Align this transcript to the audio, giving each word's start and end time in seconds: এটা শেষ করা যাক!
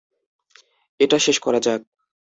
এটা 0.99 1.17
শেষ 1.19 1.37
করা 1.39 1.59
যাক! 1.59 1.81